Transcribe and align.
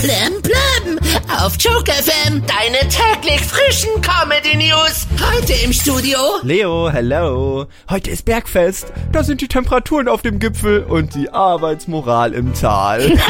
Plem 0.00 0.42
Plem 0.42 0.98
auf 1.40 1.56
Joke 1.58 1.90
FM, 1.90 2.42
deine 2.46 2.80
täglich 2.88 3.40
frischen 3.40 3.90
Comedy 4.02 4.56
News. 4.56 5.06
Heute 5.34 5.54
im 5.64 5.72
Studio 5.72 6.18
Leo, 6.42 6.90
hello. 6.90 7.66
Heute 7.88 8.10
ist 8.10 8.26
Bergfest. 8.26 8.92
Da 9.12 9.24
sind 9.24 9.40
die 9.40 9.48
Temperaturen 9.48 10.08
auf 10.08 10.20
dem 10.20 10.38
Gipfel 10.38 10.82
und 10.82 11.14
die 11.14 11.30
Arbeitsmoral 11.30 12.34
im 12.34 12.52
Tal. 12.52 13.10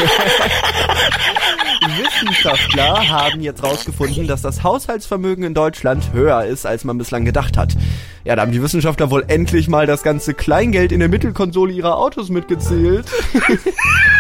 Wissenschaftler 1.99 3.09
haben 3.09 3.41
jetzt 3.41 3.63
rausgefunden, 3.63 4.27
dass 4.27 4.43
das 4.43 4.65
Haushaltsvermögen 4.65 5.45
in 5.45 5.55
Deutschland 5.55 6.13
höher 6.13 6.45
ist, 6.45 6.67
als 6.67 6.83
man 6.83 6.99
bislang 6.99 7.25
gedacht 7.25 7.57
hat. 7.57 7.77
Ja, 8.25 8.35
da 8.35 8.43
haben 8.43 8.53
die 8.53 8.63
Wissenschaftler 8.63 9.11
wohl 9.11 9.25
endlich 9.29 9.69
mal 9.69 9.87
das 9.87 10.03
ganze 10.03 10.35
Kleingeld 10.35 10.91
in 10.91 10.99
der 10.99 11.09
Mittelkonsole 11.09 11.73
ihrer 11.73 11.97
Autos 11.97 12.29
mitgezählt. 12.29 13.07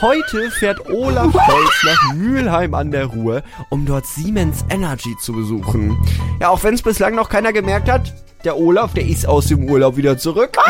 Heute 0.00 0.52
fährt 0.52 0.88
Olaf 0.90 1.32
Scholz 1.32 1.84
nach 1.84 2.14
Mülheim 2.14 2.72
an 2.74 2.92
der 2.92 3.06
Ruhr, 3.06 3.42
um 3.68 3.84
dort 3.84 4.06
Siemens 4.06 4.64
Energy 4.70 5.16
zu 5.20 5.32
besuchen. 5.32 5.98
Ja, 6.40 6.50
auch 6.50 6.62
wenn 6.62 6.74
es 6.74 6.82
bislang 6.82 7.16
noch 7.16 7.28
keiner 7.28 7.52
gemerkt 7.52 7.90
hat, 7.90 8.14
der 8.44 8.56
Olaf, 8.56 8.94
der 8.94 9.06
ist 9.06 9.26
aus 9.26 9.46
dem 9.46 9.68
Urlaub 9.68 9.96
wieder 9.96 10.16
zurück. 10.16 10.56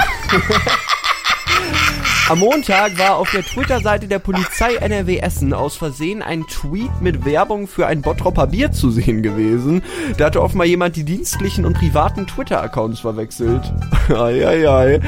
Am 2.30 2.38
Montag 2.38 2.98
war 2.98 3.16
auf 3.16 3.30
der 3.30 3.42
Twitter-Seite 3.42 4.06
der 4.06 4.18
Polizei 4.18 4.74
NRW 4.74 5.18
Essen 5.18 5.52
aus 5.52 5.76
Versehen 5.76 6.22
ein 6.22 6.46
Tweet 6.46 7.02
mit 7.02 7.24
Werbung 7.26 7.66
für 7.66 7.86
ein 7.86 8.02
Bottropper 8.02 8.46
Bier 8.46 8.72
zu 8.72 8.90
sehen 8.90 9.22
gewesen. 9.22 9.82
Da 10.16 10.26
hatte 10.26 10.42
offenbar 10.42 10.66
jemand 10.66 10.96
die 10.96 11.04
dienstlichen 11.04 11.64
und 11.64 11.74
privaten 11.74 12.26
Twitter-Accounts 12.26 13.00
verwechselt. 13.00 13.72
Eieiei. 14.08 15.00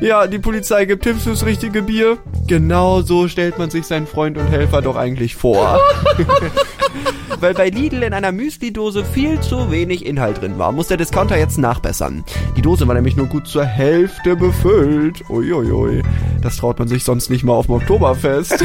Ja, 0.00 0.26
die 0.26 0.38
Polizei 0.38 0.84
gibt 0.86 1.04
Tipps 1.04 1.24
fürs 1.24 1.44
richtige 1.44 1.82
Bier. 1.82 2.18
Genau 2.46 3.00
so 3.00 3.28
stellt 3.28 3.58
man 3.58 3.70
sich 3.70 3.86
seinen 3.86 4.06
Freund 4.06 4.36
und 4.36 4.48
Helfer 4.48 4.82
doch 4.82 4.96
eigentlich 4.96 5.34
vor. 5.34 5.80
Weil 7.40 7.54
bei 7.54 7.68
Lidl 7.68 8.02
in 8.02 8.12
einer 8.12 8.32
Müsli-Dose 8.32 9.04
viel 9.04 9.40
zu 9.40 9.70
wenig 9.70 10.06
Inhalt 10.06 10.40
drin 10.40 10.58
war, 10.58 10.72
muss 10.72 10.88
der 10.88 10.96
Discounter 10.96 11.36
jetzt 11.36 11.58
nachbessern. 11.58 12.24
Die 12.56 12.62
Dose 12.62 12.86
war 12.86 12.94
nämlich 12.94 13.16
nur 13.16 13.26
gut 13.26 13.46
zur 13.46 13.64
Hälfte 13.64 14.36
befüllt. 14.36 15.28
Uiuiui. 15.28 16.02
Das 16.42 16.56
traut 16.56 16.78
man 16.78 16.88
sich 16.88 17.04
sonst 17.04 17.30
nicht 17.30 17.44
mal 17.44 17.54
auf 17.54 17.66
dem 17.66 17.76
Oktoberfest. 17.76 18.64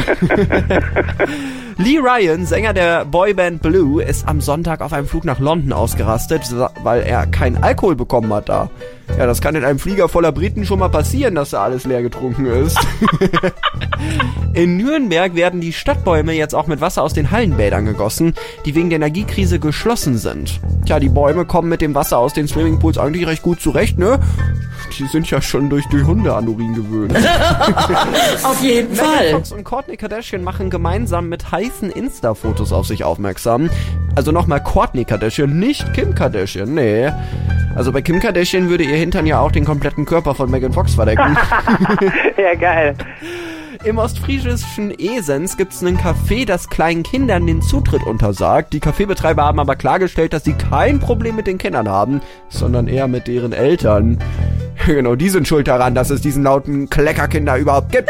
Lee 1.78 1.98
Ryan, 1.98 2.46
Sänger 2.46 2.72
der 2.74 3.04
Boyband 3.06 3.62
Blue, 3.62 4.02
ist 4.02 4.28
am 4.28 4.40
Sonntag 4.40 4.82
auf 4.82 4.92
einem 4.92 5.06
Flug 5.06 5.24
nach 5.24 5.40
London 5.40 5.72
ausgerastet, 5.72 6.42
weil 6.82 7.02
er 7.02 7.26
keinen 7.26 7.62
Alkohol 7.62 7.96
bekommen 7.96 8.32
hat 8.32 8.48
da. 8.48 8.70
Ja, 9.18 9.26
das 9.26 9.40
kann 9.40 9.54
in 9.54 9.64
einem 9.64 9.78
Flieger 9.78 10.08
voller 10.08 10.32
Briten 10.32 10.64
schon 10.64 10.78
mal 10.78 10.88
passieren, 10.88 11.34
dass 11.34 11.50
da 11.50 11.62
alles 11.62 11.84
leer 11.84 12.02
getrunken 12.02 12.46
ist. 12.46 12.78
in 14.54 14.76
Nürnberg 14.76 15.34
werden 15.34 15.60
die 15.60 15.72
Stadtbäume 15.72 16.32
jetzt 16.32 16.54
auch 16.54 16.66
mit 16.66 16.80
Wasser 16.80 17.02
aus 17.02 17.12
den 17.12 17.30
Hallenbädern 17.30 17.84
gegossen, 17.84 18.34
die 18.64 18.74
wegen 18.74 18.88
der 18.88 18.96
Energiekrise 18.96 19.58
geschlossen 19.58 20.16
sind. 20.16 20.60
Tja, 20.86 20.98
die 21.00 21.08
Bäume 21.08 21.44
kommen 21.44 21.68
mit 21.68 21.82
dem 21.82 21.94
Wasser 21.94 22.18
aus 22.18 22.32
den 22.32 22.48
Swimmingpools 22.48 22.98
eigentlich 22.98 23.26
recht 23.26 23.42
gut 23.42 23.60
zurecht, 23.60 23.98
ne? 23.98 24.18
Die 24.98 25.06
sind 25.06 25.30
ja 25.30 25.40
schon 25.40 25.70
durch 25.70 25.86
die 25.88 26.02
Hunde 26.02 26.34
an 26.34 26.48
Urin 26.48 26.74
gewöhnt. 26.74 27.14
auf 28.42 28.62
jeden 28.62 28.94
Fall. 28.94 29.30
Fox 29.30 29.52
und 29.52 29.64
Courtney 29.64 29.96
Kardashian 29.96 30.42
machen 30.42 30.70
gemeinsam 30.70 31.28
mit 31.28 31.52
heißen 31.52 31.90
Insta-Fotos 31.90 32.72
auf 32.72 32.86
sich 32.86 33.04
aufmerksam. 33.04 33.70
Also 34.16 34.32
nochmal 34.32 34.62
Courtney 34.62 35.04
Kardashian, 35.04 35.58
nicht 35.58 35.92
Kim 35.94 36.14
Kardashian, 36.14 36.74
nee. 36.74 37.10
Also 37.74 37.92
bei 37.92 38.02
Kim 38.02 38.18
Kardashian 38.20 38.68
würde 38.68 38.84
ihr 38.84 38.96
Hintern 38.96 39.26
ja 39.26 39.40
auch 39.40 39.52
den 39.52 39.64
kompletten 39.64 40.04
Körper 40.04 40.34
von 40.34 40.50
Megan 40.50 40.72
Fox 40.72 40.94
verdecken. 40.94 41.36
ja, 42.36 42.54
geil. 42.54 42.94
Im 43.82 43.96
ostfriesischen 43.96 44.92
Esens 44.98 45.56
gibt 45.56 45.72
es 45.72 45.82
einen 45.82 45.96
Café, 45.96 46.44
das 46.44 46.68
kleinen 46.68 47.02
Kindern 47.02 47.46
den 47.46 47.62
Zutritt 47.62 48.02
untersagt. 48.02 48.74
Die 48.74 48.80
Kaffeebetreiber 48.80 49.42
haben 49.42 49.58
aber 49.58 49.74
klargestellt, 49.74 50.34
dass 50.34 50.44
sie 50.44 50.52
kein 50.52 51.00
Problem 51.00 51.36
mit 51.36 51.46
den 51.46 51.56
Kindern 51.56 51.88
haben, 51.88 52.20
sondern 52.50 52.88
eher 52.88 53.08
mit 53.08 53.26
deren 53.26 53.52
Eltern. 53.52 54.18
Genau, 54.86 55.14
die 55.14 55.28
sind 55.28 55.46
schuld 55.46 55.68
daran, 55.68 55.94
dass 55.94 56.08
es 56.08 56.22
diesen 56.22 56.42
lauten 56.42 56.88
Kleckerkinder 56.88 57.58
überhaupt 57.58 57.92
gibt. 57.92 58.08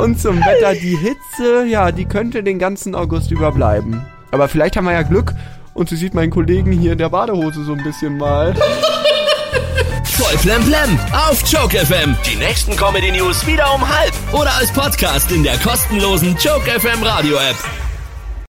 Und 0.00 0.18
zum 0.18 0.38
Wetter, 0.40 0.72
die 0.72 0.96
Hitze, 0.96 1.66
ja, 1.66 1.92
die 1.92 2.06
könnte 2.06 2.42
den 2.42 2.58
ganzen 2.58 2.94
August 2.94 3.30
überbleiben. 3.30 4.00
Aber 4.30 4.48
vielleicht 4.48 4.78
haben 4.78 4.86
wir 4.86 4.92
ja 4.92 5.02
Glück 5.02 5.34
und 5.74 5.90
sie 5.90 5.96
sieht 5.96 6.14
meinen 6.14 6.30
Kollegen 6.30 6.72
hier 6.72 6.92
in 6.92 6.98
der 6.98 7.10
Badehose 7.10 7.64
so 7.64 7.74
ein 7.74 7.82
bisschen 7.82 8.16
mal. 8.16 8.54
Voll 10.04 10.36
Plem 10.38 10.64
Plem 10.64 10.98
auf 11.12 11.42
Joke 11.46 11.76
FM. 11.76 12.16
Die 12.26 12.36
nächsten 12.36 12.74
Comedy 12.76 13.12
News 13.12 13.46
wieder 13.46 13.74
um 13.74 13.86
halb 13.86 14.14
oder 14.32 14.54
als 14.54 14.72
Podcast 14.72 15.30
in 15.32 15.42
der 15.42 15.58
kostenlosen 15.58 16.34
Joke 16.42 16.70
FM 16.80 17.02
Radio 17.02 17.36
App. 17.36 17.89